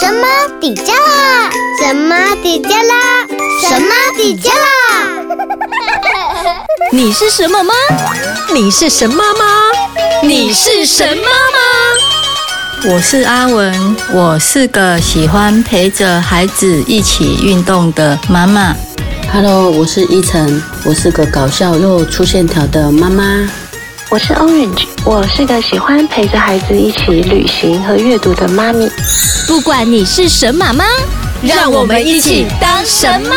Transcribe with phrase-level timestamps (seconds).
[0.00, 0.26] 神妈
[0.58, 1.50] 底加拉？
[1.78, 3.26] 神妈底加拉？
[3.60, 4.56] 神妈底加拉？
[6.90, 7.74] 你是什么吗？
[8.54, 9.44] 你是神妈吗？
[10.22, 12.90] 你是神妈吗？
[12.94, 18.74] 我是阿文，我是个喜欢陪着孩子一起运动的妈妈。
[19.30, 23.46] Hello，我是依晨，我是个搞笑又粗线条的妈妈。
[24.12, 28.90] 我是 Orange，我是个喜欢陪着孩子一起旅行和阅读的妈咪。
[29.46, 30.84] 不管你是神马妈，
[31.44, 33.36] 让我们一起当神妈。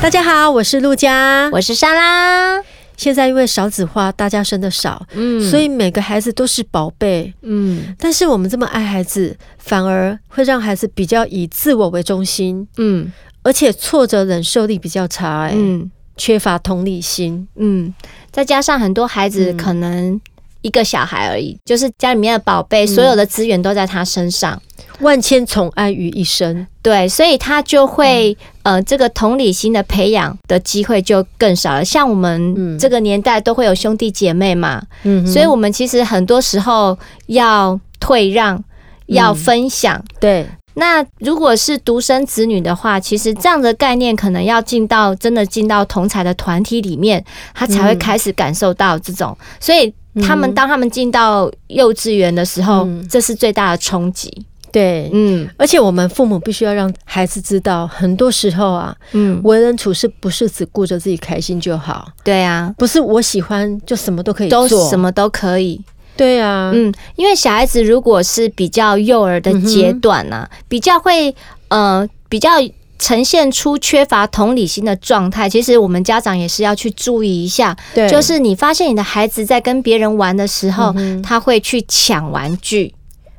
[0.00, 2.62] 大家好，我是陆佳，我是莎拉。
[2.96, 7.94] 现在因为少子化，大家生的少，嗯，所以每个孩子都是宝贝，嗯。
[7.98, 15.90] 但是我们这么爱孩子，反而会让孩子比较以自我为中心，嗯，而且挫折忍受力比较差，欸，嗯。
[16.16, 17.92] 缺乏同理心，嗯，
[18.30, 20.20] 再加上很多孩子可能
[20.60, 24.60] 一个小孩而已，嗯、就是家里面的宝贝，所有的资源都在他身上，
[25.00, 31.84] 万千宠爱于一身，对，所以他就会、嗯、呃，这个同理心的培养的机会就更少了。
[31.84, 38.62] 像我们这个年代都会有兄弟姐妹嘛，嗯，所以我们其实很多时候要退让，
[39.06, 40.46] 要分享，嗯、对。
[40.74, 47.22] 那如果是独生子女的话，其实这样的概念可能要进到真的进到同才的团体里面，
[47.54, 49.36] 他才会开始感受到这种。
[49.60, 54.46] 所以他们当他们进到幼稚园的时候，这是最大的冲击。
[54.70, 62.08] 对，嗯，而且我们父母必须要让孩子知道，很多时候啊，嗯，为人处事不是只顾着自己开心就好。
[62.24, 65.78] 对啊，不是我喜欢就什么都可以做，都什么都可以。
[66.16, 71.34] 对啊，嗯，因为小孩子如果是比较幼儿的阶段呢、啊，嗯、比较会
[71.68, 72.50] 呃比较
[72.98, 77.76] 呈现出缺乏同理心的状态，其实我们家长也是要去注意一下。
[77.94, 82.94] 对，就是你发现你的孩子在跟别人玩的时候，嗯、他会去抢玩具。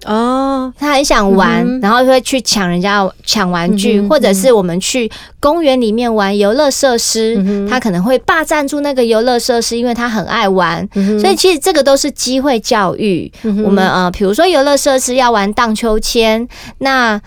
[0.06, 5.10] 哦，他很想玩，嗯、然后会去抢人家抢玩具，嗯、或者是我们去
[5.40, 10.88] 公园里面玩游乐设施，嗯、他可能会霸占住那个游乐设施，因为他很爱玩。
[10.96, 13.32] 嗯、所以其实这个都是机会教育。
[13.44, 16.48] 嗯、我们呃，比如说游乐设施要玩荡秋千，
[16.80, 17.22] 那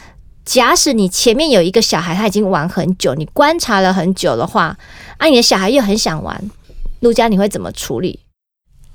[0.44, 4.76] 假使你前面有一个小孩他已经玩很久，你观察了很久的话，
[5.16, 6.41] 啊，你的小孩又很想玩，
[7.00, 8.20] 陆家你会怎么处理？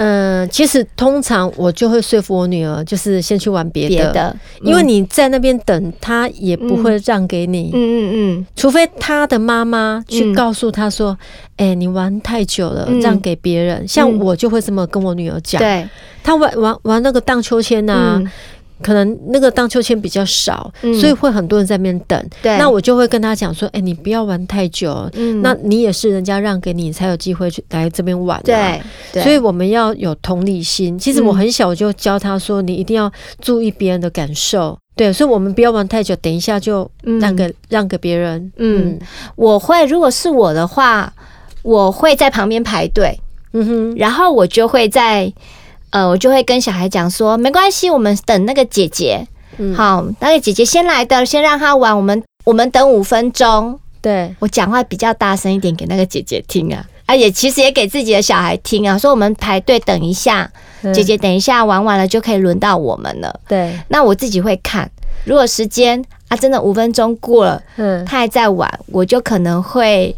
[0.03, 7.69] 嗯，其实通常我就会说服我女儿，就是先去玩别的，的嗯、因为你在那边等，她也不会让给你。
[7.71, 11.15] 嗯嗯嗯，除非她的妈妈去告诉她说
[11.57, 15.59] ：“哎、嗯欸，你玩太久了，嗯、让给别人。”像我就会这么跟我女儿讲。
[15.59, 15.87] 对，
[16.23, 18.23] 她玩玩玩那个荡秋千呐、啊。
[18.81, 22.29] 嗯可能那个荡秋千比较少，嗯、所以会很多人在那边等。
[22.41, 28.41] 对，那我就会跟他讲说：“哎、欸，你不要玩太久，嗯、那你也是人家让给你，你才有机会去来这边玩、啊。
[28.43, 28.81] 对”
[29.13, 30.97] 对，所以我们要有同理心。
[30.97, 36.89] 其实我很小我就教他说：“你一定要注意别人的感受。”对，所以我们不要玩太久，等一下就
[37.19, 38.51] 让给、嗯、让给别人。
[38.57, 38.99] 嗯，
[39.35, 41.13] 我会，如果是我的话，
[41.61, 43.17] 我会在旁边排队。
[43.53, 45.31] 嗯哼，然后我就会在。
[45.91, 53.79] 呃，我就会跟小孩讲说，没关系，我们等那个姐姐，嗯、好，那个姐姐先来的，先让她玩，我们我们等五分钟。
[54.01, 60.49] 对，我讲话比较大声一点给那个姐姐听啊，啊也其实也给自己的小孩听啊，说我们排队等一下，
[60.93, 63.39] 姐姐等一下玩完了就可以轮到我们了。
[63.47, 64.89] 对，那我自己会看，
[65.25, 70.15] 如果时间啊真的五分钟过了，嗯，他还在玩，我就可能会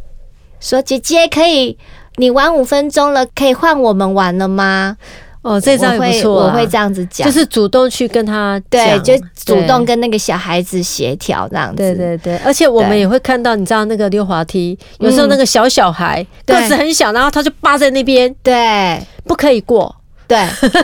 [0.61, 1.77] 说，姐姐可以，
[2.15, 4.95] 你玩五分钟了，可以换我们玩了吗？
[5.43, 11.75] 哦，这招也不错、啊，我会这样子讲，就是主动去跟他，对，就主动跟那个小孩子协调这样子。
[11.75, 19.93] 对对对，而且我们也会看到，你知道那个溜滑梯，有时候那个小小孩个子很小，然后他就扒在那边，对，不可以过。
[20.27, 20.37] 对，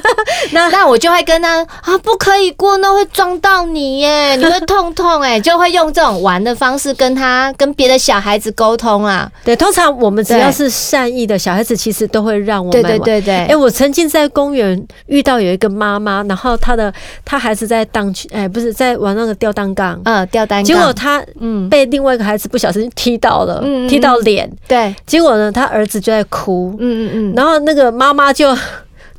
[0.51, 9.29] 那那我就会跟他啊，不可以过，那会撞到你耶， 你会痛痛哎，就会用这种玩的方式跟他跟别的小孩子沟通啊。
[9.43, 12.91] 对，通常我们只要是善意的小孩子，其实都会让我们玩。
[12.91, 13.45] 对对对对。
[13.47, 20.65] 哎，我曾经在公园遇到有一个妈妈，然后她的她孩子在荡去，哎，不是在玩那个吊单杠，嗯，吊单杠。
[20.65, 24.49] 结果她嗯被另外一个孩子不小心踢到了，嗯，踢到脸。
[24.67, 24.93] 对。
[25.05, 28.55] 结果呢，她儿子就在哭，嗯嗯嗯，然后那个妈妈就。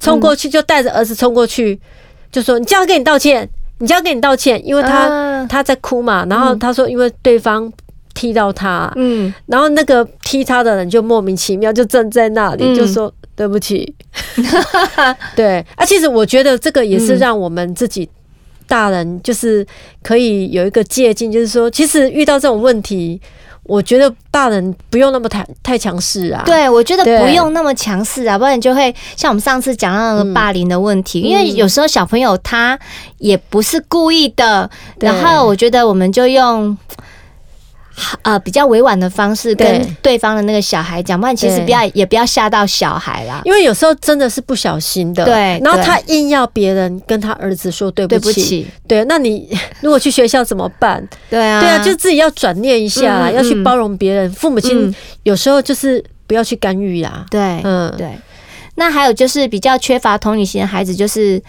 [0.01, 1.79] 冲过去就带着儿子冲过去，
[2.33, 3.49] 就说：“你叫他给你道歉，
[3.79, 7.71] 你叫他给你道歉，因为他他在哭嘛。”然后他说：“因为对方
[8.15, 13.95] 踢到他，嗯，然后那个踢他的人就莫名其妙就站在那里，就说对不起。
[15.37, 18.09] ”对，啊，其实我觉得这个也是让我们自己
[18.67, 19.67] 大人就是
[20.03, 23.21] 可以有一个借鉴，就是说，其实遇到这种问题。
[23.63, 26.43] 我觉得大人不用那么太太强势啊。
[26.45, 31.21] 对，我觉得不用那么强势啊，不然就会像我们上次讲到那个霸凌的问题。
[31.21, 32.79] 嗯、因为有时候小朋友他
[33.19, 34.71] 也不是故意的，
[35.01, 36.77] 然后我觉得我们就用。
[38.23, 43.43] 呃，比较委婉的方式跟对方的那个小孩讲，不然其实不要也不要吓到小孩啦。
[43.45, 45.61] 因为有时候真的是不小心的，对。
[45.63, 49.05] 然后他硬要别人跟他儿子说对不起，对不起，对。
[49.05, 49.49] 那你
[49.83, 51.07] 如果去学校怎么办？
[51.29, 54.31] 对啊，对啊，就自己要转念一下，要去包容别人。
[54.33, 54.95] 父母亲
[55.25, 57.27] 有时候就是不要去干预呀。
[57.31, 58.09] 对，嗯，对。
[58.77, 61.43] 那还有就是比较缺乏同理心的孩子，就是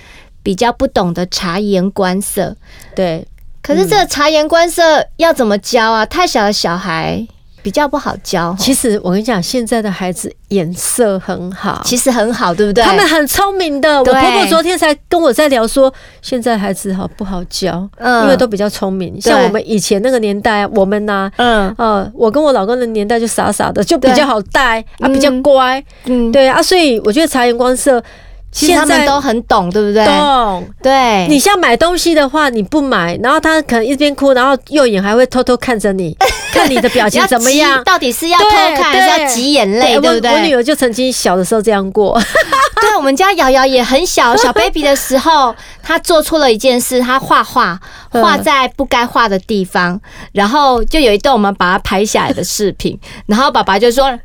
[0.43, 2.55] 比较不懂得察言观色，
[2.95, 3.25] 对。
[3.61, 6.05] 可是这个察言观色要怎么教啊？
[6.05, 7.25] 太小的小孩
[7.61, 8.55] 比较不好教。
[8.57, 12.83] 其实我跟你讲，现在的孩子眼色很好，其实很好，对不对？
[12.83, 13.99] 他们很聪明的。
[13.99, 15.93] 我婆婆昨天才跟我在聊说，
[16.23, 17.87] 现在孩子好不好教？
[17.97, 19.21] 嗯，因为都比较聪明。
[19.21, 25.83] 像我们以前那个年代，我们呢，嗯，呃，我跟我老公的年代就傻傻的，就比较好带啊，比较乖。
[26.05, 28.03] 嗯，对啊，所以我觉得察言观色。
[28.51, 30.05] 其实他们都很懂，对不对？
[30.05, 31.25] 懂，对。
[31.29, 36.15] 你像买东西的话，你不买，然后他可能一边哭，然后右眼还会偷偷看着你，
[36.53, 37.81] 看你的表情怎么样？
[37.85, 39.97] 到底是要偷看还是要挤眼泪？
[39.99, 40.31] 对不对？
[40.31, 42.19] 我女儿就曾经小的时候这样过。
[42.81, 49.99] 对，我们家瑶瑶也很小，小 baby 的时候，她做错了一件事，她画画画在不该画的地方，
[50.33, 54.19] 然后就有一段我们把它拍下来的视频，然后爸爸就说。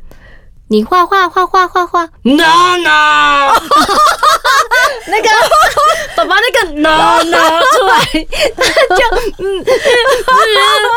[0.69, 2.43] 你画画画画画画，no
[2.77, 3.53] no，，
[5.07, 5.29] 那个
[6.15, 8.03] 爸爸那个 no no 出来，
[8.97, 9.65] 就嗯，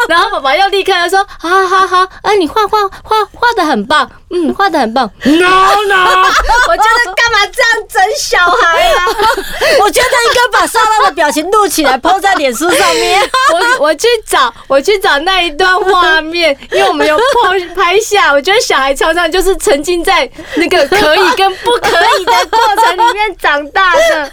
[0.08, 6.04] 然后爸爸又立刻要说好好好，啊，你画画画画的很棒，嗯，画的很棒，No no，，
[6.68, 9.06] 我觉得干嘛这样整小孩啊？
[9.80, 13.20] 我觉得应该把莎拉的表情录起来，po 在脸书上面。
[13.52, 19.50] 我我去找我去找那一段画面，因为我们有 po 拍下，我觉得小孩常常就是。
[19.60, 21.88] 沉浸在那个可以跟不可
[22.18, 24.32] 以的过程里面长大的，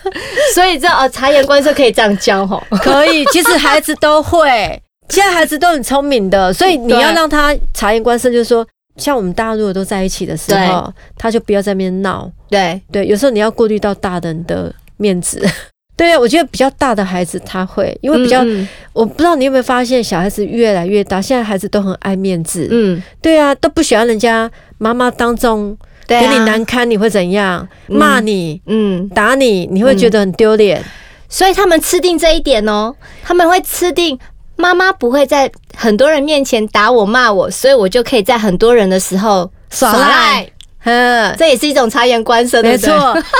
[0.55, 3.25] 所以这哦，察言观色可以这样教吼，可以。
[3.25, 8.65] 其实孩子都会，现在孩子都很聪明的，所以你要让他察言观色，就是说，
[8.97, 12.29] 像我们大家如果都在一起的时候，他就不要在那边闹。
[12.49, 15.41] 对对，有时候你要顾虑到大人的面子。
[15.97, 22.67] 对啊，我觉得比较大的孩子他会，因为比较，嗯嗯，我不知道你有没有发现，小孩子越来越大，现在孩子都很爱面子。
[22.69, 27.67] 嗯，对啊，都不喜欢人家妈妈当众给你难堪，你会怎样？
[27.87, 30.83] 骂你，嗯，打你，你会觉得很丢脸。
[31.29, 34.17] 所以他们吃定这一点哦，他们会吃定
[34.57, 40.45] 妈妈不会在很多人面前打我骂我，所以我就可以在很多人的时候耍赖。
[40.83, 42.91] 嗯，这也是一种察言观色，没错。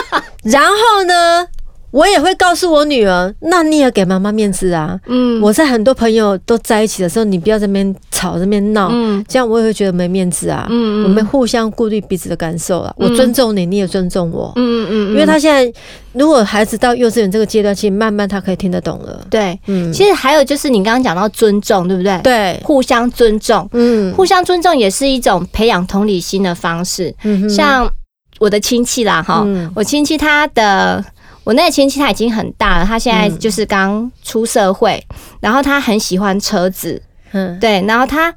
[0.43, 1.47] 然后呢？
[1.97, 4.99] 我也会告诉我女儿，那你也给妈妈面子啊。
[5.07, 10.67] 嗯，我在很多朋友都在一起的时候，你不要在那边吵，在那边闹，嗯，这样我也会觉得没面子啊。
[10.69, 12.93] 嗯，我们互相顾虑彼此的感受了。
[12.97, 14.53] 我尊重你，你也尊重我。
[14.57, 15.79] 嗯嗯，因为他现在
[16.13, 19.25] 如果孩子到幼稚园这个阶段，其实慢慢他可以听得懂了。
[19.27, 22.19] 对，嗯，其实还有就是你刚刚讲到尊重，对不对？
[22.21, 27.11] 对，互相尊重，嗯，互相尊重也是一种培养同理心的方式。
[27.23, 27.91] 嗯，像
[28.37, 31.03] 我的亲戚啦，哈，我亲戚他的。
[31.47, 37.01] 我那个亲戚他已经很大了，他现在就是刚出社会，嗯、然后他很喜欢车子，
[37.31, 38.35] 嗯，对，然后他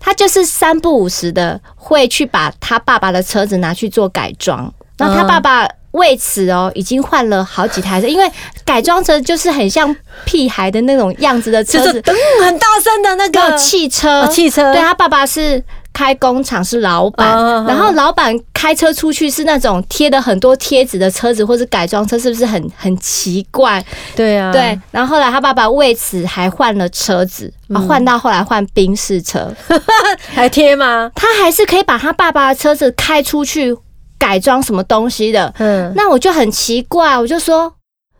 [0.00, 8.26] 他就是三不五时的会去把他爸爸的车子拿去做改装，然后他爸爸为此哦已经换了好几台车，因为
[8.64, 13.58] 改装车就是很像屁孩的那种样子的车子，噔很大声的那个。
[13.58, 15.62] 汽车，哦、汽车，对，他爸爸是。
[15.98, 17.26] 开工厂是老板，
[17.64, 23.84] 然后老板开车出去是那种贴的很多贴纸的车子，或是改装车，是不是很很奇怪？
[24.14, 24.78] 对啊，对。
[24.92, 29.52] 然后后来他爸爸为此还换了车子，啊，换到后来换宾士车，
[30.32, 31.10] 还贴吗？
[31.16, 33.76] 他还是可以把他爸爸的车子开出去
[34.16, 35.52] 改装什么东西的。
[35.58, 37.74] 嗯，那我就很奇怪，我就说。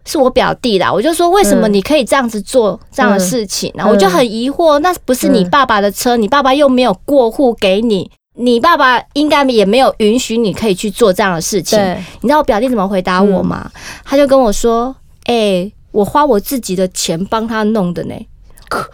[0.09, 3.85] 是我表弟啦，我就说，为什么你可以这样子做这样的事情呢？
[3.87, 11.79] 我就很疑惑，那不是你爸爸的车，你爸爸又没有过户给你，你爸爸应该也没有允许你可以去做这样的事情。
[12.23, 13.71] 你知道我表弟怎么回答我吗？
[14.03, 14.97] 他就跟我说
[15.27, 18.15] ：“哎，我花我自己的钱帮他弄的呢。”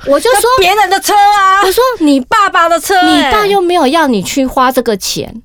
[0.07, 5.43] 我就说别人的车啊，我说你爸爸的车，你爸又没有要你去花这个钱。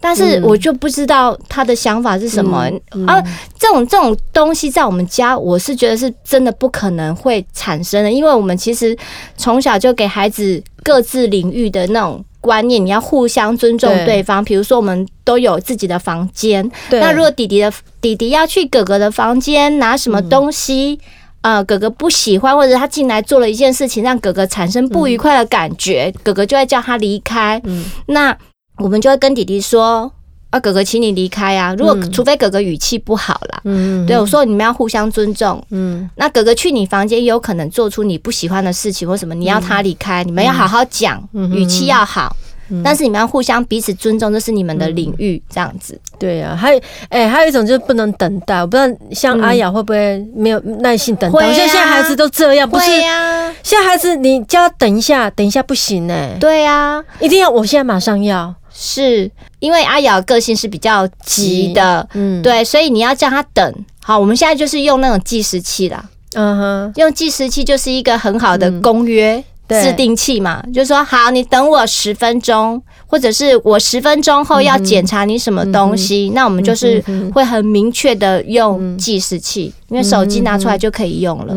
[0.00, 3.22] 但是我就不知道他的想法是什么，嗯嗯、啊？
[3.58, 8.96] 这种这种东西在我们家，我是觉得是真的不可能会产生的，因为我们其实
[9.36, 14.42] 从小就给孩子各自领域的那种观念，你要互相尊重对方。
[14.42, 20.98] 比如说，我们都有自己的房间，那如果弟弟的弟弟要去哥哥的房间拿什么东西，
[21.42, 27.60] 呃哥哥不喜欢，或者他进来做了一件事情让哥哥产生不愉快的感觉，嗯、哥哥就会叫他离开。
[27.64, 28.34] 嗯，那
[28.80, 30.12] 我们就会跟弟弟说。
[30.50, 31.72] 啊，哥哥，请你离开啊！
[31.78, 41.22] 如果除非哥哥语气不好啦，嗯，对我说你们要互相尊重，嗯，那哥哥去你房间也有可能做出你不喜欢的事情或什么，你要他离开，你们要好好讲，
[41.52, 42.34] 语气要好，
[42.82, 45.96] 但是你们要互相彼此尊重，这是你们的领域，这样子。
[46.18, 51.38] 对啊，还有哎，还有一种就是不能等待，我不知道像阿雅会不会没有耐心等待？
[51.38, 53.54] 我觉得现在孩子都这样，不是呀？
[53.62, 58.52] 现在孩子你叫他等一下，等一下不行哎，对呀，一定要我现在马上要。
[58.82, 63.74] 是因为阿瑶个性是比较急的，嗯，对，所以你要叫他等。
[64.02, 81.54] 好，我们现在就是用那种计时器啦，嗯哼，用计时器就是一个很好的公约制定器嘛，就是说，好，你等我十分钟，或者是我十分钟后要检查你什么东西，那我们就是会很明确的用计时器，因为手机拿出来就可以用了，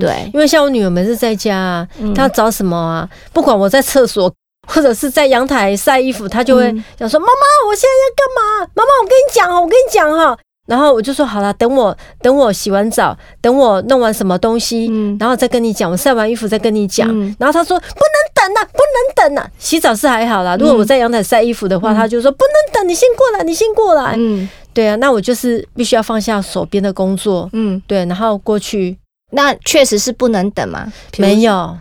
[0.00, 4.28] 对，因为像我女儿每次在家啊，她要找什么啊，不管我在厕所。
[4.66, 6.64] 或者是在阳台晒衣服，他就会
[6.98, 8.70] 想说：“妈妈，我现在要干嘛？
[8.74, 14.86] 妈妈，我跟你讲哈，我跟你讲哈。”然后我就说：“好了，等我等我洗完澡，等我弄完什么东西，
[15.20, 15.88] 然后再跟你讲。
[15.88, 17.06] 我晒完衣服再跟你讲。”
[17.38, 19.48] 然后他说：“不能等呐，不能等呐。
[19.58, 28.98] 洗澡是还好啦，如果我在阳台晒衣服的话，他就说：不能等，你先过来，你先过来。”嗯，对啊，那我就是必须要放下手边的工作，嗯，对，然后过去。
[29.32, 30.92] 那确实是不能等嘛？
[31.18, 31.76] 没有。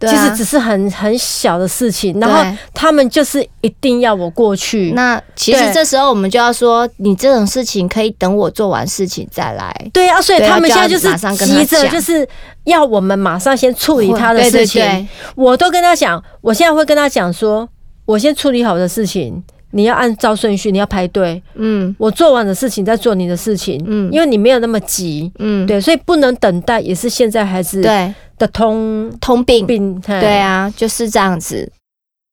[0.00, 4.92] 其实只是很很小的事情，然后他们就是一定要我过去。
[4.92, 9.74] 那其实这时候我们就要说，你这种事情可以等我做完事情再来。
[9.92, 12.28] 对啊，所以他们现在就是急着，就是
[12.64, 15.08] 要我们马上先处理他的事情。
[15.34, 17.68] 我都跟他讲，我现在会跟他讲说，
[18.04, 19.42] 我先处理好的事情，
[19.76, 21.40] 你要按照顺序，你要排队。
[21.54, 23.80] 嗯，我做完的事情再做你的事情。
[23.86, 25.30] 嗯，因为你没有那么急。
[25.38, 28.14] 嗯，对，所以不能等待，也是现在孩子对。
[28.38, 31.70] 的通通病，病对啊，就是这样子。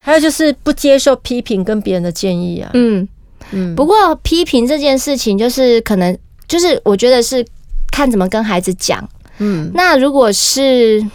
[0.05, 2.69] 还有就是不接受批评跟别人的建议啊。
[2.73, 3.07] 嗯
[3.51, 3.75] 嗯。
[3.75, 7.45] 不过批评这件事情，就是可能就是我觉得是
[7.91, 9.07] 看怎么跟孩子讲。
[9.39, 9.69] 嗯。
[9.73, 11.05] 那如果是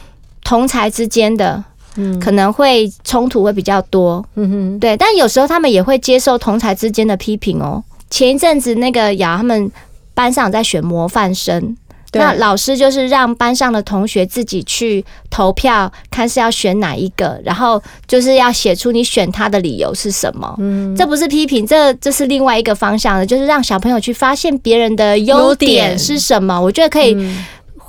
[0.44, 1.64] 同才之间的，
[1.98, 4.24] 嗯，可能会冲突会比较多。
[4.36, 4.78] 嗯哼。
[4.78, 7.84] 对，但有时候他们也会接受同才之间的批评哦。
[8.08, 9.70] 前一阵子那个雅他们
[10.14, 11.76] 班上在选模范生。
[12.14, 20.56] 那老师就是让班上的同学自己去投票，看是要选哪一个，然后就是要写出你选他的理由是什么。
[20.58, 26.58] 嗯，这不是批评，这这是另外一个方向的，就是让小朋友去发现别人的优点是什么。
[26.58, 27.14] 我觉得可以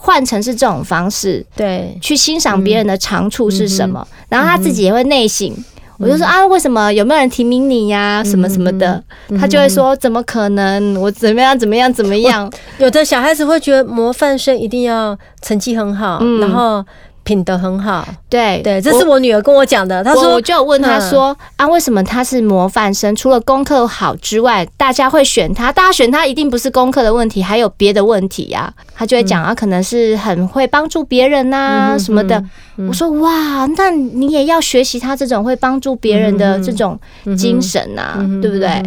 [0.01, 5.53] 换成是这种方式，对，去欣赏别人的长处是什么，然后他自己也会内省。
[5.97, 8.23] 我就说啊，为什么有没有人提名你呀？
[8.23, 9.03] 什么什么的，
[9.37, 10.95] 他就会说怎么可能？
[10.97, 12.49] 我怎么样怎么样怎么样？
[12.79, 16.83] 有的小孩子会觉得模范生一定要成绩很好，然后。
[17.23, 20.03] 品德很好，对对，这是我女儿跟我讲的。
[20.03, 23.15] 她说，我就问她说啊，为什么她是模范生？
[23.15, 28.73] 除了功课好之外，大家会选她，大家选她一定不是功课的问题，还有别的问题呀。
[28.95, 32.43] 她就会讲啊，可能是很会帮助别人呐什么的。
[32.87, 36.99] 我说哇，那你也要学习她这种会帮助别人的这种
[37.37, 38.83] 精神呐，对不对？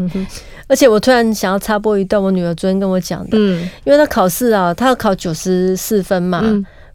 [0.68, 6.42] 而且我突然想要插播一段，我女儿昨天跟我讲的，嗯，因为她考试啊，她要考九十四分嘛。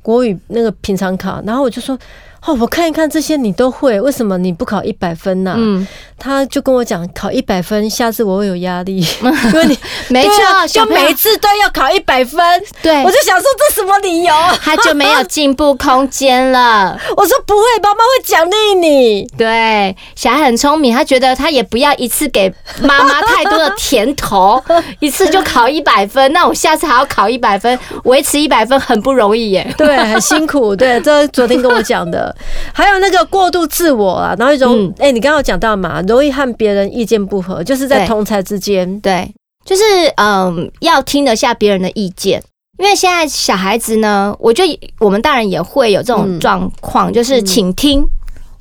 [0.08, 2.00] 国语那个平常考，然后我就说。
[2.48, 5.54] 哦，我看一看这些你都会，为什么你不考一百分呢？
[5.58, 5.86] 嗯，
[6.18, 9.78] 他就跟我讲，考一百分，下次我会有压力， 因为你
[10.08, 10.34] 没错，
[10.72, 12.40] 就每次都要考一百分。
[12.82, 14.34] 对，我就想说这什么理由？
[14.62, 16.98] 他就没有进步空间了。
[17.18, 19.28] 我说不会，妈妈会奖励你。
[19.38, 22.50] 对，小孩很聪明，他觉得他也不要一次给
[22.82, 24.64] 妈妈太多的甜头，
[25.02, 29.76] 一次就考一百分，那我下次还要考一百分，维持一百分很不容易耶。
[29.78, 30.74] 对，很辛苦。
[30.74, 32.34] 对，这是昨天跟我讲的。
[32.74, 35.08] 还有那个过度自我啊，然后一种哎、嗯。
[35.08, 39.34] 欸，你刚刚有讲到嘛，容易和别人意见不合，就是在同侪之间，对，
[39.66, 39.84] 就是
[40.18, 42.44] 嗯，要听得下别人的意见，
[42.78, 48.06] 因为现在小孩子呢，我觉得我们大人也会有这种状况，就是倾听，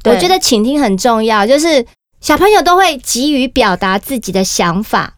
[0.05, 1.85] 我觉得倾听很重要，就是
[2.21, 5.15] 小朋友都会急于表达自己的想法，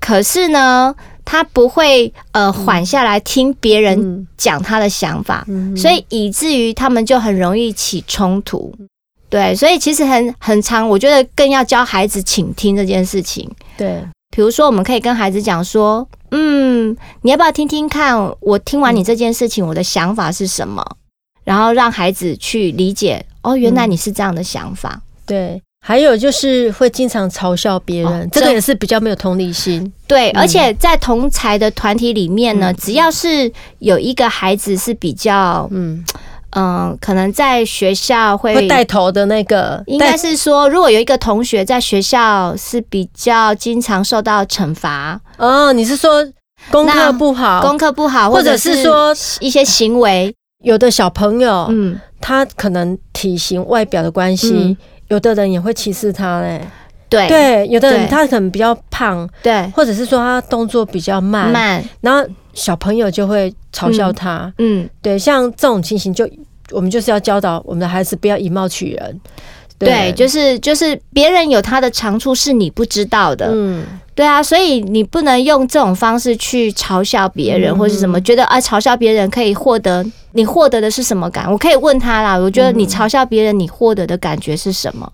[0.00, 0.94] 可是呢。
[1.24, 8.74] 他不会呃缓下来听别人讲他的想法，所以以至于他们就很容易起冲突。
[9.28, 13.50] 对，所以其实很很长，我觉得更要教孩子倾听这件事情。
[13.78, 18.14] 对，比如说我们可以跟孩子讲说，嗯，你要不要听听看？
[18.40, 20.84] 我听完你这件事情，我的想法是什么？
[21.44, 25.00] 然后让孩子去理解，哦，原来你是这样的想法。
[25.24, 25.62] 对。
[25.84, 29.92] 还有就是会经常嘲笑别人，哦、这个也是比较没有同理心。
[30.06, 36.04] 对，嗯、而且在同才的团体里面呢，嗯、只要是有一个孩子是比较，嗯。
[36.54, 46.22] 嗯、呃，可能在学校会会带头的那个，应该是说，如果有一个同学在学校是比较经常受到惩罚，哦，你是说
[46.70, 54.52] 功课不好，功课不好，或者是说一些行为，有的小朋友，嗯，他可能体型外表的关系。
[54.52, 54.76] 嗯
[55.12, 56.58] 有的人也会歧视他嘞，
[57.10, 57.28] 对。
[57.28, 66.26] 对，有的人他可能比较胖，对，或者是说他动作比较慢，慢，然后小朋友就会嘲笑他，嗯，对，像这种情形就
[66.70, 69.20] 我们就是要教导我们的孩子不要以貌取人，
[69.78, 73.84] 对，就是就是别人有他的长处是你不知道的，嗯。
[74.14, 81.50] 对啊，所以你不能用这种方式去嘲笑别人，或是什么，觉得啊，嘲笑别人可以获得你获得的是什么感？
[81.50, 85.10] 我可以问他啦，我觉得你嘲笑别人，你获得的感觉是什么？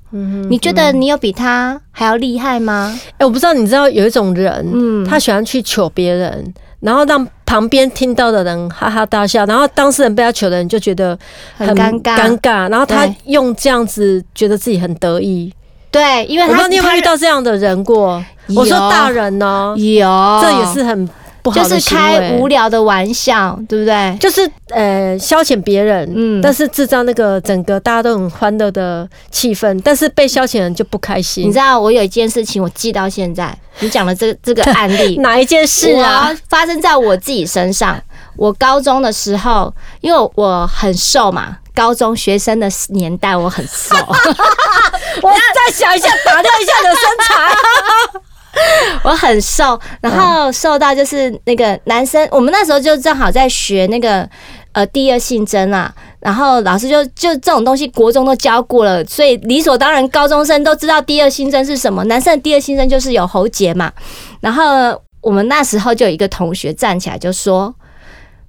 [0.48, 2.98] 你觉得你有比他还要厉害吗？
[3.18, 11.18] 哎，我不知道，你知道有一种人，嗯，他喜欢去求别人，然后让旁边听到的人哈哈大笑，然后当事人被他求的人就觉得
[11.56, 15.52] 很尴尬，尴尬，然后他用这样子觉得自己很得意。
[15.90, 18.22] 对，因为他我不知道你有没有遇到这样的人过？
[18.54, 21.08] 我说大人呢，有，这也是很
[21.50, 24.16] 不好的，就是开无聊的玩笑，对不对？
[24.20, 31.46] 就是呃消遣别人，嗯，但是制造那个整个大家都很欢乐的气氛，但是被消遣人就不开心。
[31.48, 36.30] 你知道我有一件事情我记到现在，你讲的这个这个案例 哪一件事啊？
[36.48, 38.00] 发生在我自己身上。
[38.36, 41.56] 我高中的时候，因为我很瘦嘛。
[41.74, 43.94] 高中学生的年代，我很瘦。
[45.22, 48.20] 我再想一下，打掉一下你的身材。
[49.04, 54.28] 我很瘦，然后瘦到就是那个男生，我们那时候就正好在学那个
[54.72, 55.94] 呃第二性征啊。
[56.20, 62.02] 然后老师就就这种东西，国中都教过了，所以理所当然，高中生都知道第二性征是什么。
[62.04, 63.92] 男生的第二性征就是有喉结嘛。
[64.40, 67.72] 然后我们那时候就有一个同学站起来就说：“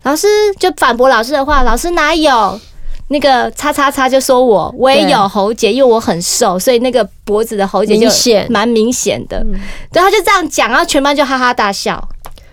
[0.04, 2.60] 老师就反驳老师的话，老师哪有？”
[3.10, 8.08] 那个叉叉叉就说我我也有喉结，因为我很瘦，所以那个脖子的喉结就
[8.50, 9.44] 蛮明显的。
[9.92, 12.08] 对，他就这样讲，然后全班就哈哈大笑。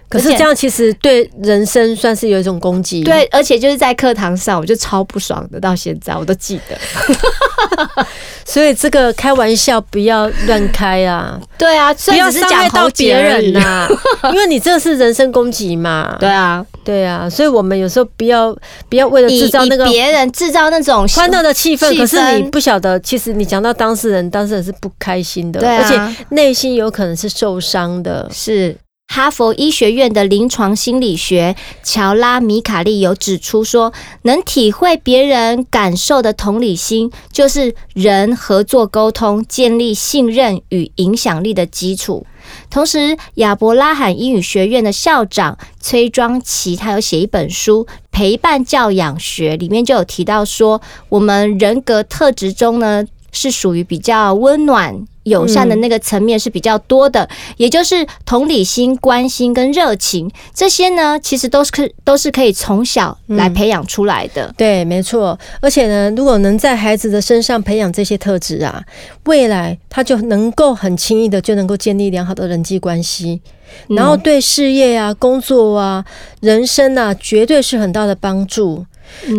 [0.08, 3.02] 可是这样其实对人生算是有一种攻击。
[3.02, 6.76] 对，而且就是在课堂上，我就超不爽的，到现在我都记得。
[8.44, 11.38] 所以这个开玩笑不要乱开啊！
[11.58, 13.88] 对啊，不要伤害到别人呐，
[14.32, 16.16] 因为你这是人身攻击嘛。
[16.20, 18.56] 对啊，对啊，所以我们有时候不要
[18.88, 28.76] 不要为了制造那个别人制造那种欢乐的气氛，可是你不晓得，其实你讲到当事人，当事人是不开心的，而且内心有可能是受伤的，是。
[29.08, 33.92] 哈佛医学院的临床心理学乔拉米卡利有指出说，
[34.22, 42.26] 能体会别人感受的同理心，就是人合作沟通、建立信任与影响力的基础。
[42.68, 53.04] 同时，亚伯拉罕英语学院的校长崔庄奇他有写一本书《陪伴教养学》，里面就有提到说，我们人格特质中呢，
[53.36, 55.06] 是属于比较温暖。
[55.26, 64.54] 友善的那个层面是比较多的，也就是同理心、关心跟热情这些呢，其实都是可都是可以从小来培养出来的。
[64.56, 65.36] 对，没错。
[65.60, 68.80] 而且呢，如果能在孩子的身上培养这些特质啊，
[69.24, 73.40] 未来他就能够很轻易的就能够建立良好的人际关系，
[73.88, 76.04] 然后对事业啊、工作啊、
[76.40, 78.86] 人生啊，绝对是很大的帮助。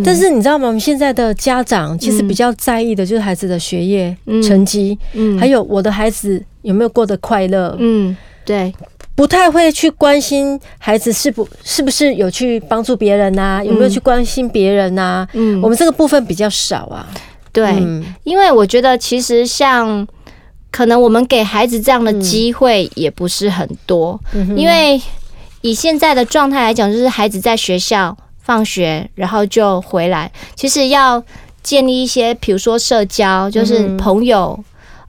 [0.03, 0.67] 但是你知道吗？
[0.67, 8.73] 我们现在的家长其实比较在意的就是孩子的学业成绩，嗯，还有我的孩子有没有过得快乐，嗯，对，
[9.15, 15.27] 不太会去关心孩子是不是不是有去帮助别人呐，有没有去关心别人呐？
[15.33, 17.07] 嗯，我们这个部分比较少啊。
[17.53, 17.71] 对，
[18.23, 20.05] 因为我觉得其实像
[20.69, 24.19] 可能我们给孩子这样的机会也不是很多，
[24.55, 25.01] 因为
[25.61, 28.15] 以现在的状态来讲，就是孩子在学校。
[28.47, 31.21] 放学然后就回来，其实要
[31.61, 34.57] 建立一些，比如说社交，就是朋友，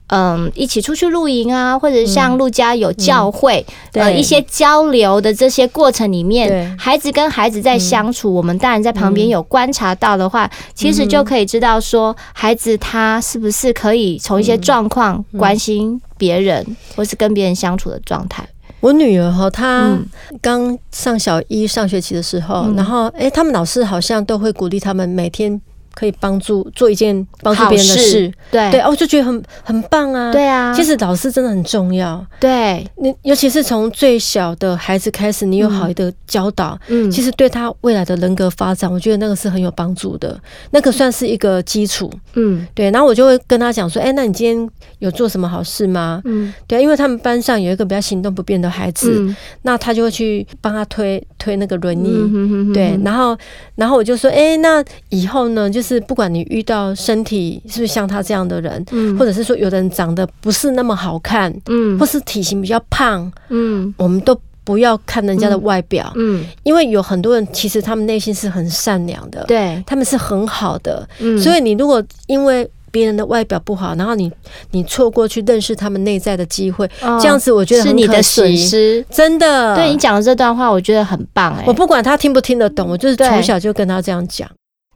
[0.07, 18.45] 嗯，嗯，一起出去露营啊，或者像陆家有教会，嗯、呃，一些交流的这些过程里面，孩子跟孩子在相处，嗯、我们大人在旁边有观察到的话，嗯、其实就可以知道说，孩子他是不是可以从一些状况关心别人，嗯、或是跟别人相处的状态。
[18.81, 19.97] 我女儿哈，她
[20.41, 25.59] 刚上小一上学期的时候，然后诶，他们老师好像都会鼓励他们每天
[25.99, 30.31] 可以帮助做一件帮助别人的事，事对对，哦，我就觉得很很棒啊。
[30.31, 32.25] 对啊，其实老师真的很重要。
[32.39, 40.39] 对，你尤其是从最小的孩子开始，你有好的教导，嗯，其实对他未来的人格发展，我觉得那个是很有帮助的。
[40.71, 42.89] 那个算是一个基础，嗯，对。
[42.91, 46.21] 然后我就会跟他讲说，哎、欸，那你今天有做什么好事吗？
[46.23, 52.97] 嗯，对，因为他们班上有一个比较行动不便的孩子，嗯、那他就会去帮他推推那个轮椅，嗯、哼哼哼对。
[53.03, 53.37] 然后，
[53.75, 55.88] 然后我就说，哎、欸，那以后呢，就是。
[55.89, 74.31] 是不管你遇到身体是不是像他这样的人，嗯，或者是说有的人长得不是那么好看，嗯，或是体型比较胖，嗯，我们都不要看人家的外表，嗯，因为有很多人其实他们内心是很善良的，对，他们是很好的，嗯，所以你如果因为别人的外表不好，然后你
[74.71, 76.89] 你错过去认识他们内在的机会，
[77.21, 79.75] 这样子我觉得是你的损失，真的。
[79.75, 84.49] 对，你讲的这段话，我觉得很棒哎，我不管他听不听得懂，我就是从小就跟他这样讲。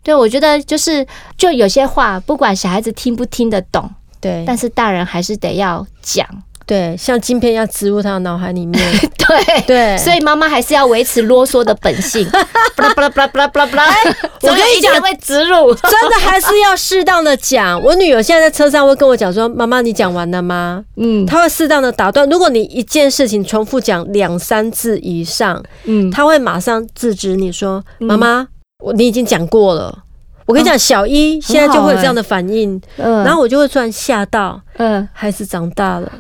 [0.04, 1.06] 对，我觉得就是，
[1.38, 3.90] 就有些话，不管小孩子听不听得懂，
[4.20, 6.28] 对，但是大人还是得要讲。
[6.66, 8.82] 对，像晶片要植入他的脑海里面。
[9.28, 12.26] 对对，所以妈妈还是要维持啰嗦的本性。
[12.76, 13.94] 巴拉巴拉巴拉巴拉巴拉巴拉，
[14.42, 17.82] 我跟你讲，会植入，真的还是要适当的讲。
[17.82, 22.28] 我女儿现在在车上会跟我讲说：“妈妈，你讲完了吗？”嗯，她会适当的打断。
[22.30, 28.48] 如果你一件事情重复讲两三次以上，嗯，她会马上制止你说：“妈妈。”
[28.84, 30.04] 我你已经讲过了，
[30.46, 36.12] 我跟你讲，小一现在就会有这样的反应，嗯，然后我就会突然吓到，嗯，孩子长大了。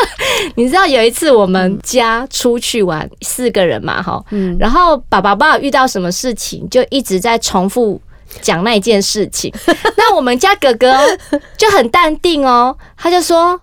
[0.54, 7.98] 你知道有一次我们家出去玩，四个人嘛，哈，嗯，然后爸爸爸爸遇到什么事情，就一直在重复
[8.42, 9.50] 讲那一件事情。
[9.96, 10.94] 那我们家哥哥
[11.56, 13.58] 就很淡定哦，他就说，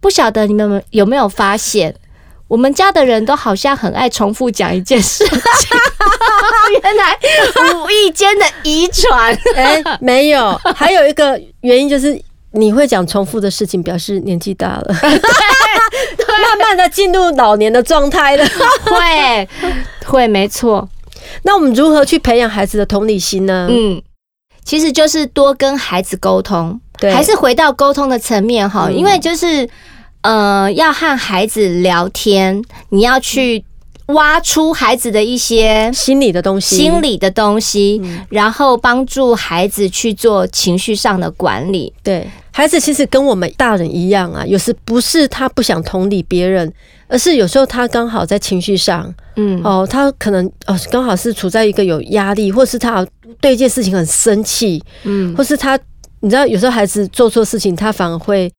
[0.00, 1.94] 不晓得你们有没有发现。
[2.52, 5.38] 我们家的人都好像很爱重复讲一件事情，
[6.82, 7.18] 原来
[7.82, 9.34] 无意间的遗传。
[9.56, 18.44] 哎，没有，还有一个原因就是你会讲重复的事情，表示年纪大了， 慢慢的进入老年的状态了。
[18.84, 19.48] 会，
[20.04, 20.86] 会，没错。
[21.44, 23.66] 那我们如何去培养孩子的同理心呢？
[23.70, 24.02] 嗯，
[24.62, 29.66] 其实就是多跟孩子沟通，对，还是回到沟通的层面哈，因为就是。
[30.22, 33.64] 呃，要和孩子聊天，你要去
[34.06, 41.92] 挖出孩子的一些心理的东西，心理的东西，然后帮助孩子去做情绪上的管理。
[42.02, 46.72] 对，孩子其实跟我们大人一样啊，有时不是他不想同理别人，
[47.08, 53.04] 而是有时候他刚好在情绪上，嗯，哦，他可能哦刚好是处在一个有压力，或是他
[53.40, 55.78] 对一件事情很生气，嗯，或是他
[56.20, 58.52] 你知道，有时候孩子做错事情，他反而会。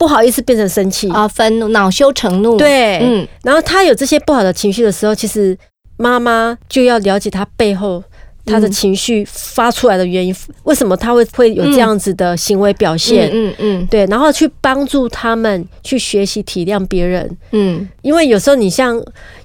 [0.00, 2.56] 不好意思，变成生气啊，愤怒、恼羞成怒。
[2.56, 5.54] 对，嗯，然后他有这些不好的情绪的时候，其实
[5.98, 8.02] 妈妈就要了解他背后
[8.46, 13.28] 他的情绪发出来的原因，为什么他会会有这样子的行为表现？
[13.30, 17.36] 嗯嗯，对，然后去帮助他们去学习体谅别人。
[17.52, 18.98] 嗯，因为有时候你像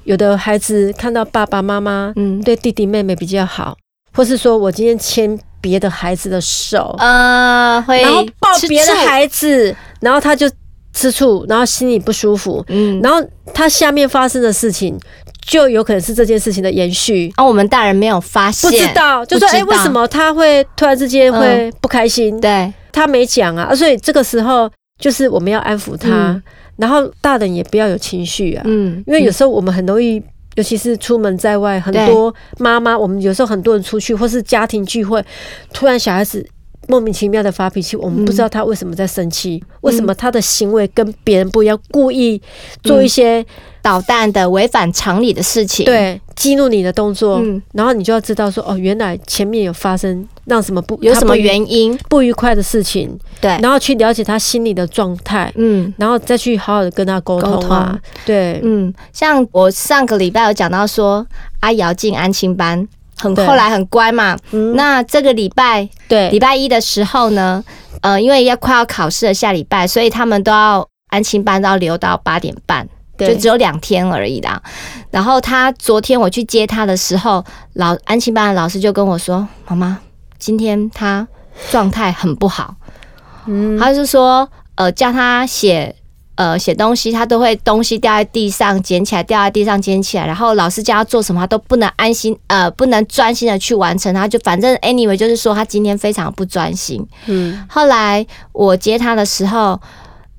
[0.06, 3.76] 有的孩子看到爸爸妈妈嗯对弟弟妹妹比较好，
[4.14, 6.96] 或是说我今天牵别的孩子的手。
[7.00, 9.76] 呃，会然后抱别的孩子。
[10.00, 10.48] 然后他就
[10.94, 13.20] 吃醋，然后心里不舒服，嗯，然后
[13.56, 14.96] 他下面发生的事情
[15.44, 22.38] 就有可能是这件事情的延续，而、啊、我们大人没有发现，不知道，就说哎，为什么他会突然之间会不开心？
[22.38, 24.70] 嗯、对，他没讲啊，所以这个时候
[25.02, 26.44] 就是我们要安抚他，嗯、
[26.78, 30.22] 然后大人也不要有情绪啊，嗯，因为有时候我们很容易，
[30.56, 35.24] 尤其是出门在外，很多妈妈，我们有时候很多人出去或是家庭聚会，
[35.72, 36.46] 突然小孩子。
[36.88, 42.40] 莫名其妙的发脾气，我们不知道他为什么在生气，嗯、为什么他的行为跟别人不一样，故意
[42.84, 43.44] 做一些
[43.82, 51.98] 捣蛋的、违反常理的事情，对，激怒你的动作，嗯、然后你就要知道说，哦，原来前面有发生让什么不有什么原因？
[52.10, 61.26] 不愉快的事情，对，然后去了解他心里的状态，嗯，然后再去好好的跟他沟通啊，通对，嗯，像我上个礼拜有讲到说，
[61.60, 62.88] 阿瑶进安亲班。
[63.18, 66.30] 很后来很乖嘛，嗯、那这个礼拜对。
[66.32, 67.64] 礼拜一的时候呢，
[68.02, 72.86] 呃，因为要快要考试了，下礼拜，所以他们都要安亲班都要留到八点半，
[73.18, 73.30] 对。
[73.30, 74.62] 就只有两天而已啦。
[75.12, 77.42] 然后他昨天我去接他的时候，
[77.76, 79.98] 老安亲班的老师就跟我说：“妈妈，
[80.38, 81.28] 今天他
[81.72, 82.76] 状态很不好。”
[83.48, 85.96] 嗯，他就说：“呃，叫他写。”
[86.38, 97.02] 呃，写东西他都会东西掉在地上捡起来，掉在地上捡起来，然后老师叫他做什么，他都不能安心，呃，不能专心的去完成，他就反正 anyway 就是说他今天非常不专心。
[97.28, 99.80] 嗯，后来我接他的时候，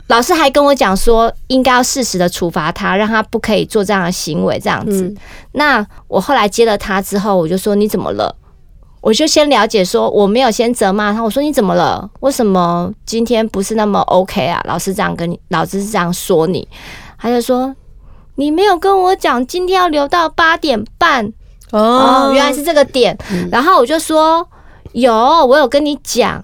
[0.09, 5.05] 老师还跟我讲说，应该要适时的处罚他，让他不可以做这样的行为，这样子。
[5.05, 5.17] 嗯，
[5.53, 8.37] 那我后来接了他之后，我就说你怎么了？
[9.07, 11.23] 我就先了解说，我没有先责骂他。
[11.23, 12.11] 我说你怎么了？
[12.19, 14.61] 为什么今天不是那么 OK 啊？
[14.67, 16.67] 老师这样跟你，老师是这样说你，
[17.17, 17.73] 他就说
[18.35, 21.25] 你没有跟我讲今天要留到八点半
[21.71, 23.17] 哦，哦，原来是这个点。
[23.31, 24.45] 嗯、然后我就说
[24.91, 26.43] 有，我有跟你讲。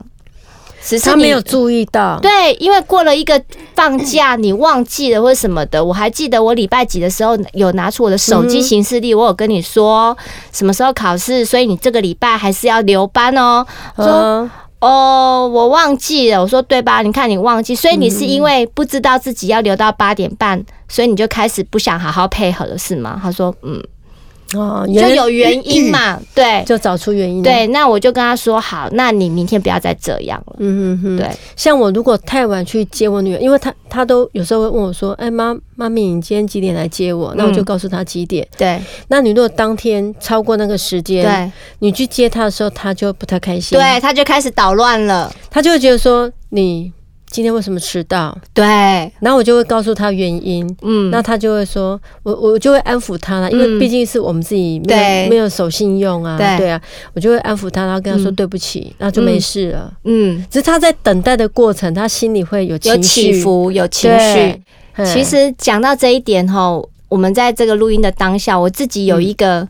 [0.84, 3.40] 只是他没有注意到，对，因为过了一个
[3.74, 5.82] 放假，你忘记了或者什么的。
[5.82, 10.16] 我还记得我礼拜几的时候有拿出我的手机行事历，我有跟你说
[10.52, 13.64] 什么时候考试，所以你这个礼拜还是要留班哦。
[13.96, 16.42] 说哦，我忘记了。
[16.42, 17.02] 我说对吧？
[17.02, 23.20] 你看你忘记，所以你是因为不知道自己要留到八点半，所以你就开始不想好好配合了，是吗？
[23.22, 23.80] 他说嗯。
[24.54, 27.42] 哦，就有原因嘛，对，就找出原因。
[27.42, 30.56] 对，那我就跟他说好，那你明天不要再这样了。
[30.58, 31.30] 嗯哼哼，对。
[31.56, 38.46] 像我如果太晚去接我女儿，因为她她都有时候会问我说：“哎，妈妈咪，你今天几点来接我？”那我就告诉她几点。
[38.58, 38.78] 对。
[39.08, 43.78] 那你如果当天超过那个时间，对，你去接她的时候，她就不太开心。
[43.78, 46.92] 对，她就开始捣乱了，她就会觉得说你。
[47.32, 48.36] 今天为什么迟到？
[48.52, 48.62] 对，
[49.18, 50.68] 然后我就会告诉他原因。
[50.82, 56.36] 嗯，那他就会说，我我就会安抚他了，因为毕竟是我们自己没有没有守信用啊。
[56.36, 56.78] 对啊，
[57.14, 59.90] 我就会安抚他，然后跟他说对不起，然后就没事了。
[60.04, 64.60] 嗯，只是他在等待的过程，他心里会有有起伏，有情绪。
[65.02, 66.70] 其实讲到这一点哈，
[67.08, 69.66] 我们在这个录音的当下，我自己有一个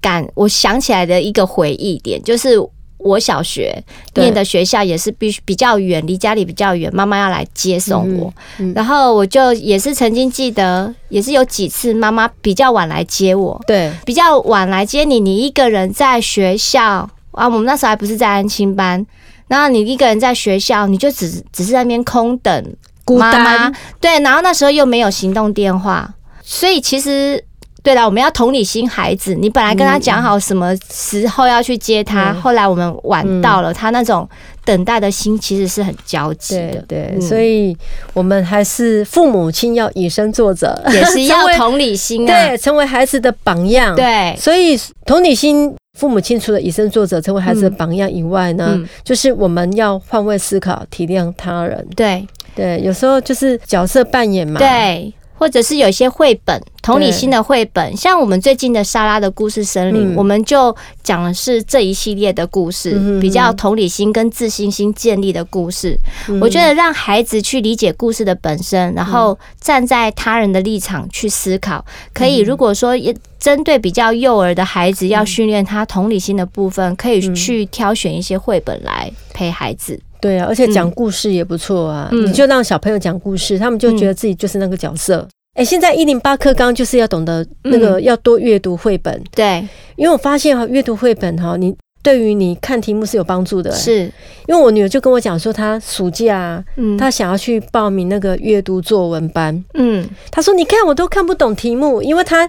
[0.00, 2.58] 感，我想起来的一个回忆点就是。
[3.04, 3.82] 我小学
[4.14, 8.32] 念的学校也是必须比较远，离家里比较远，妈妈要来接送我。
[8.74, 13.60] 然后我就也是曾经记得，也是有几次妈妈比较晚来接我。
[13.66, 19.04] 对，比较晚来接你，你一个人在学校啊，我们那时候还不是在安亲班，
[19.48, 23.72] 然后你一个人在学校，你就只只是在那边空等妈妈。
[24.00, 27.44] 对，然后那时候又没有行动电话，所以其实。
[27.82, 29.34] 对了，我们要同理心孩子。
[29.34, 34.28] 你本来跟他讲好什么时候要去接他，嗯、后来我们晚到了，嗯、他那种
[34.64, 36.84] 等待的心其实是很焦急的。
[36.86, 37.76] 对，对嗯、所以
[38.12, 43.96] 我们还是父母亲要以身作则，也是要 同理心啊，对，成为孩子的榜样。
[43.96, 51.84] 对，所以同理心，父母亲除了以身作则，成为孩子的榜样以外呢，嗯、就是我们要换位思考，体谅他人。
[51.96, 54.60] 对，对，有时候就是角色扮演嘛。
[54.60, 55.12] 对。
[55.42, 65.98] 或者是有一些绘本，同理心的绘本，像我们最近的莎拉的故事森林，我们就讲的是这一系列的故事，比较同理心跟自信心建立的故事。
[66.40, 72.38] 我觉得让孩子去理解故事的本身，然后站在他人的立场去思考，可以。
[72.38, 72.92] 如果说
[73.40, 79.98] 针对比较幼儿的孩子，要训练他同理心的部分，可以去挑选一些绘本来陪孩子。
[80.22, 82.08] 对啊，而且讲故事也不错啊！
[82.12, 85.26] 嗯、你就让小朋友讲故事，他们就觉得自己就是那个角色。
[85.54, 89.20] 哎、嗯，现在一零八课纲就是要懂得那个要多阅读绘本。
[89.34, 93.70] 对、嗯，因为我发现哈，阅读绘本哈，你对于你看题目是有帮助的。
[93.72, 94.00] 是，
[94.46, 99.64] 因为我女儿就跟我讲说，她暑假，嗯，她想要去报名那个阅读作文班。
[99.74, 102.48] 嗯，她说：“你看，我都看不懂题目，因为她。”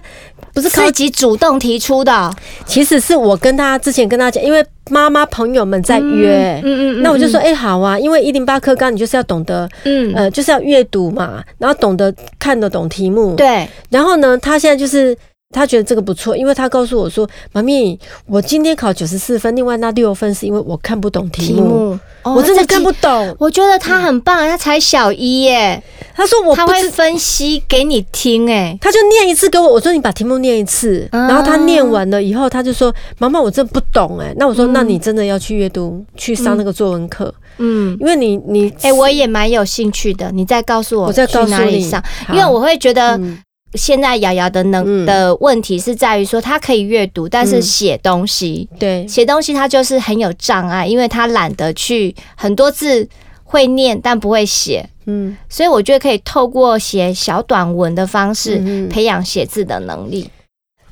[0.54, 2.32] 不是自己主动提出的，
[2.64, 15.16] 其实是我跟她之前跟她讲，因为妈妈朋友们在约，嗯嗯，那我就说，哎，好啊，因为一零八课纲，你就是要懂得，嗯呃，就是要阅读嘛，然后懂得看得懂题目，对，然后呢，她现在就是。
[15.54, 25.80] 他觉得这个不错，因为他告诉我说：“妈咪，我今天考九十四分，另外那六分是因为我看不懂题目，题目哦、我真的看不懂。”我觉得他很棒，他才小一耶。
[26.16, 29.68] 他说我：“他会分析给你听，哎，他就念一次给我。
[29.68, 40.30] 我说你把题目念一次，然后他念完了以后，他就说：‘妈妈，我真的不懂。’哎，那我说：‘那你真的要去阅读，去上那个作文课。’嗯，因为你你哎，我也蛮有兴趣的。
[40.32, 43.20] 你再告诉我，我再告诉你去哪里上，因为我会觉得。
[43.74, 53.06] 嗯”现在瑶瑶的能的问题是在于说，他可以阅读，但是写东西，对，写东西他就是很有障碍，因为他懒得去很多字
[53.42, 60.30] 会念，但不会写，嗯，所以我觉得可以透过写小短文的方式培养写字的能力。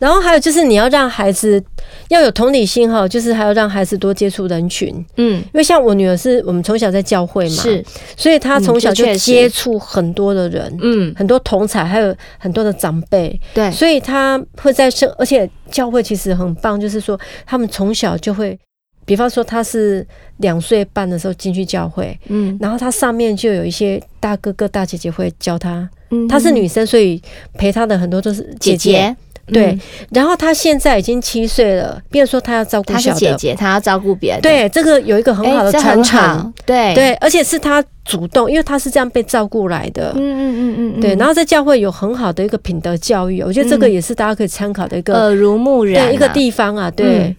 [0.02, 1.62] 然后还有就是你要让孩子
[2.08, 7.84] 要有同理心哈，就是还要让孩子多接触人群，嗯，因为像我女儿是我们从小在教会嘛，是，
[8.16, 18.58] 所以她从小就接触很多的人，嗯，很多同才，还有很多的长辈，对，所以她会在生，而且教会其实很棒，就是说他们从小就会，
[19.04, 20.04] 比方说她是
[20.38, 27.22] 两岁半的时候进去教会，嗯，然后她上面就有一些大哥哥大姐姐会教她，嗯，她是女生，所以
[27.54, 28.76] 陪她的很多都是姐姐。
[28.76, 29.76] 姐姐对，
[30.10, 34.40] 然后他现在已经七岁了，比如说他要照顾小的姐姐，他要照顾别人。
[34.40, 36.52] 对，这个有一个很好的传承。
[36.64, 40.12] 对对，而且是他主动，因为他是这样被照顾来的。
[40.14, 41.00] 嗯嗯嗯嗯。
[41.00, 46.90] 对，然后在教会有很好的一个品德教育，我觉得这个也是大家可以参考的一个耳濡目染的一个地方啊。
[46.90, 47.34] 对，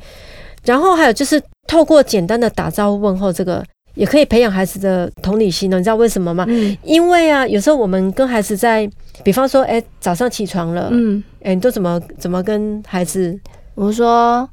[0.66, 3.64] 然后还有就是透过简单的打招呼问候，这个
[3.96, 5.78] 也可以培养孩子的同理心呢。
[5.78, 6.46] 你知道为什么吗？
[6.48, 8.90] 嗯，因为啊，有时候我们跟孩子在，
[9.24, 13.40] 比方说，哎，早上起床了，嗯，哎，你都怎么怎么跟孩子？
[13.76, 14.48] 我说，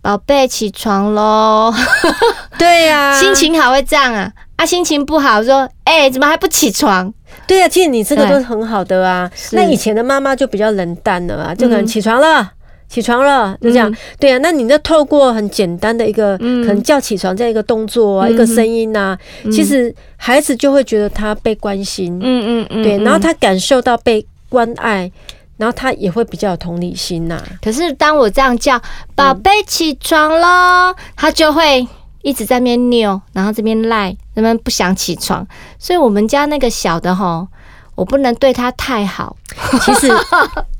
[0.00, 1.72] 宝贝，起床喽。
[2.58, 4.32] 对呀、啊，心情好会这样啊。
[4.56, 7.12] 啊，心情不好说，哎，怎么还不起床？
[7.46, 9.30] 对呀、啊，其实你这个都是很好的啊。
[9.52, 12.52] 那以前的妈妈就比较冷淡了啊，就可能起床了。
[12.92, 13.90] 嗯起床了，就这样。
[13.90, 22.20] 嗯、对啊，那你那透过很简单的一个，嗯、可能叫起床这样一个动作啊，嗯、一个声音啊，嗯、其实孩子就会觉得他被关心。
[22.22, 22.82] 嗯嗯嗯。
[22.82, 25.10] 对，然后他感受到被关爱，
[25.56, 27.48] 然后他也会比较有同理心呐、啊。
[27.62, 28.78] 可是当我这样叫
[29.16, 31.88] “宝贝起床了”，他就会
[32.20, 35.46] 一直在那边扭，然后这边赖，那边不想起床。
[35.78, 37.46] 所以我们家那个小的齁。
[37.94, 39.36] 我不能对他太好，
[39.82, 40.10] 其实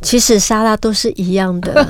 [0.00, 1.86] 其实莎拉都是一样的，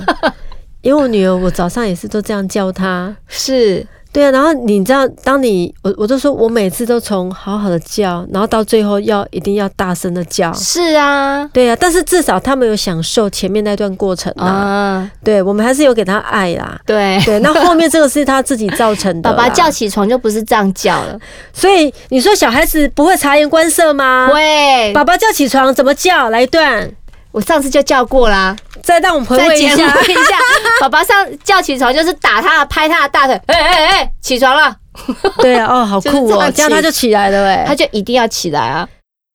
[0.83, 3.87] 因为我女儿，我早上也是都这样叫她，是。
[4.13, 10.53] 对啊，然后你知道，当你我我都说我每次都从好好的叫，然后到最后要一定要大声的叫。
[10.53, 15.11] 是啊，对啊，但是至少他们有享受前面那段过程啊。
[15.25, 16.79] 对，我们还是有给他爱啦。
[16.85, 19.31] 对对，那 后面这个是他自己造成的。
[19.31, 21.19] 爸爸叫起床就不是这样叫了，
[21.53, 24.29] 所以你说小孩子不会察言观色吗？
[24.31, 24.93] 会。
[24.93, 26.29] 爸爸叫起床怎么叫？
[26.29, 26.91] 来一段。
[27.33, 29.75] 我上次就叫过啦，再让我们回味一下。
[29.75, 29.77] 一
[30.15, 30.39] 下，
[30.81, 34.77] 宝宝上叫起床就是打他，拍他的大腿，哎哎哎，起床了。
[35.41, 38.87] 对啊，哦，好酷哦，这样他就起来了，哎，他就一定要起来啊。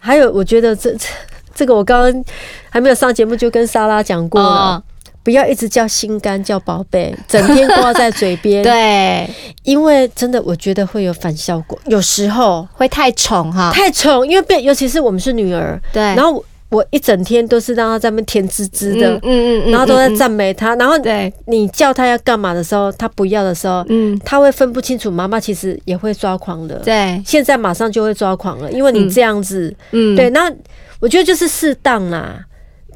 [0.03, 1.07] 还有，我觉得这这
[1.55, 2.23] 这个我刚刚
[2.69, 4.79] 还没有上节目就跟莎拉讲过了，
[5.23, 8.61] 不要一直叫心肝叫宝贝，整天挂在嘴边。
[8.63, 9.27] 对，
[9.63, 16.45] 因为真的我觉得会有反效果，有时候会太宠哈，太宠，因为变，尤其是我们是女儿，对，然后。
[16.69, 21.31] 我一整天都是让他在那边甜滋滋的，嗯嗯嗯，然后都在赞美他，然后对。
[21.45, 25.09] 你叫他要干嘛的时候，他不要的时候，嗯，他会分不清楚。
[25.09, 30.51] 妈妈其实也会抓狂的，对，现在马上就会抓狂了，因为你这样子，嗯，对，那
[30.99, 32.43] 我觉得就是适当啦。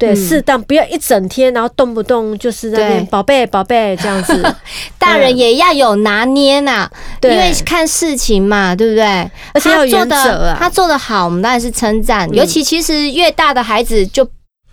[0.02, 4.54] 对，适当不要一整天，然后动不动就是那边宝贝宝贝这样子。
[4.98, 6.90] 大人也要有拿捏呐，
[7.22, 9.04] 因为看事情嘛，对不对？
[9.54, 10.56] 而且要原则啊。
[10.58, 12.28] 他做的好，我们当然是称赞。
[12.34, 14.28] 尤其其实越大的孩子就。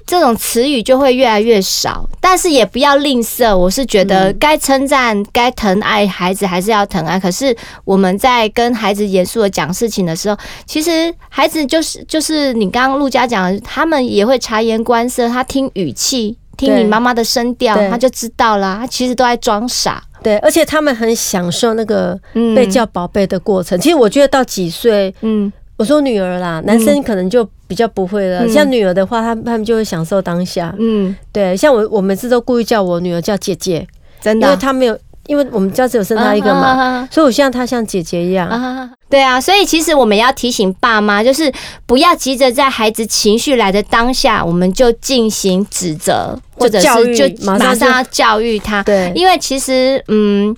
[0.09, 3.55] 这种词语就会越来越少，但是也不要吝啬。
[3.55, 7.19] 我是觉得该称赞、该疼爱孩子还是要疼爱。
[7.19, 18.77] 可是我们在跟孩子严肃的讲事情的时候，其实孩子就是就是你刚刚陆家讲的，他们也会察言观色，他听语气，听你妈妈的声调，他就知道啦。
[18.81, 20.03] 他其实都在装傻。
[20.23, 22.19] 对，而且他们很享受那个
[22.55, 23.79] 被叫宝贝的过程。
[23.79, 25.53] 其实我觉得到几岁，嗯。
[25.79, 28.45] 我说女儿啦，男生可能就比较不会了。
[28.45, 30.75] 嗯、像女儿的话，他他们就会享受当下。
[30.77, 33.87] 嗯，对，像我，我每次都故意叫我女儿叫姐姐，
[34.21, 38.49] 真的，因为她没有，因为我们家只有生她一个嘛，所以我希望她像姐姐一样。
[38.49, 41.49] 啊对啊，所以其实我们要提醒爸妈，就是
[41.85, 48.83] 不要急着在孩子情绪来的当下，我们就进行指责，或者是就马上要教育他。
[48.83, 50.53] 对，因为其实嗯。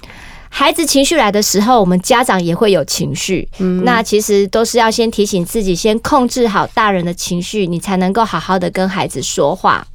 [0.54, 3.48] 孩子情绪来的时候，我们家长也会有情绪。
[3.60, 9.88] 嗯，那其实都是要先提醒自己，先控制好大人的情绪，你才能够好好的跟孩子说话。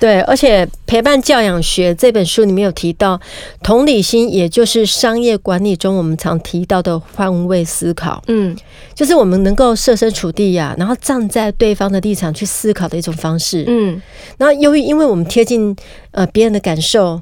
[0.00, 3.20] 对，而且《陪伴教养学》这本书里面有提到，
[3.62, 8.22] 同理心也就是商业管理中我们常提到的换位思考。
[8.28, 8.56] 嗯，
[8.94, 13.64] 就是我们能够设身处地呀、啊，然后站在对方的立场去思考的一种方式。
[13.68, 14.00] 嗯，
[14.38, 15.76] 然后由于因为我们贴近
[16.12, 17.20] 呃别人的感受。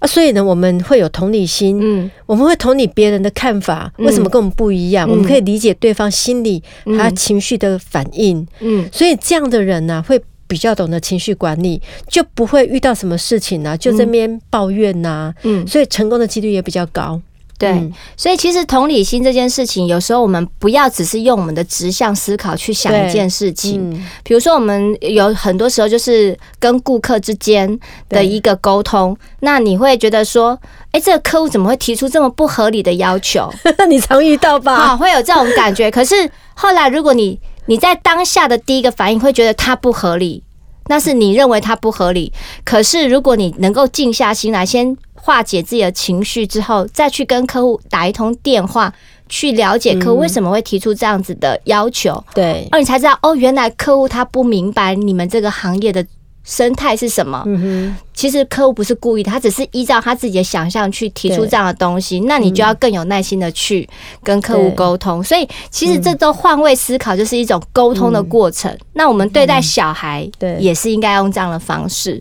[0.00, 5.08] 啊，所以呢，我们会有同理心，嗯，我们会同理别人的看法，为什么跟我们不一样？
[5.08, 6.62] 嗯、我们可以理解对方心理
[6.98, 17.20] 他情绪的反应，嗯，所以这样的人呢、啊，会比较懂得情绪管理，就不会遇到什么事情呢、啊，就这边抱怨呐、啊，嗯，所以成功的几率也比较高。
[17.60, 24.02] 对，所以其实同理心这件事情，有时候我们不要只是用我们的直向思考去想一件事情。
[24.24, 30.58] 比如说，我们有很多时候就是跟顾客之间的一个沟通，那你会觉得说，
[30.92, 33.52] 哎，这个客户怎么会提出这么不合理的要求？
[33.90, 34.76] 你常遇到吧？
[34.76, 35.90] 好，会有这种感觉。
[35.90, 36.14] 可是
[36.54, 40.42] 后来，如果你你在当下的第一个反应会觉得他不合理，
[40.88, 42.32] 那是你认为他不合理。
[42.64, 44.96] 可是如果你能够静下心来，先。
[45.22, 48.92] 化解自己的情绪之后，再去跟客户打一通电话，
[49.28, 52.12] 去了解客户为什么会提出这样子的要求。
[52.12, 56.04] 嗯、对，而你才知道哦，原来客户他不明白你们这个行业的
[56.42, 57.42] 生态是什么。
[57.46, 62.20] 嗯哼，其实客户不是故意的，他只是依照他自己的想象去提出这样的东西。
[62.20, 63.88] 那你就要更有耐心的去
[64.24, 65.22] 跟客户沟通。
[65.22, 68.74] 所以，其实这都换位思考就是一种沟通的过程。
[68.94, 72.20] 那我们对待小孩，对，也是应该用这样的方式。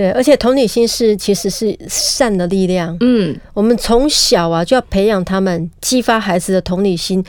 [0.00, 2.96] 对，而且同理心是其实是善的力量。
[3.00, 7.22] 嗯，我们从小啊就要培养他们，激发孩子的同理心，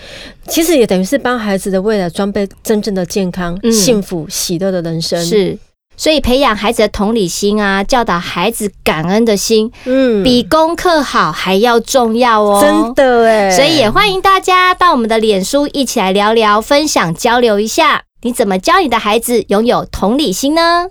[0.47, 5.21] 其实也等于是帮孩子的未来装备真正的健康、嗯、幸福、喜乐的人生。
[5.25, 5.57] 是。
[5.97, 12.61] 所以培养孩子的同理心啊，教导孩子感恩的心，嗯，比功课好还要重要哦。
[12.61, 20.87] 真的哎，所以也欢迎大家到我们的脸书一起来聊聊、分享、交流一下，你怎么教你的孩子拥有同理心呢？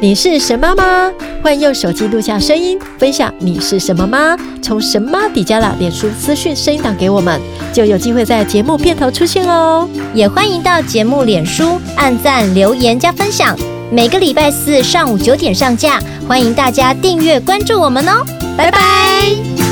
[0.00, 1.10] 你是神妈吗？
[1.42, 4.36] 欢迎用手机录下声音，分享你是什么吗？
[4.62, 7.40] 从神妈底加了脸书资讯声音档给我们，
[7.72, 9.88] 就有机会在节目片头出现哦。
[10.14, 13.56] 也欢迎到节目脸书按赞、留言加分享。
[13.90, 18.24] 每个礼拜四上午九点上架，欢迎大家订阅关注我们哦，
[18.56, 19.71] 拜拜。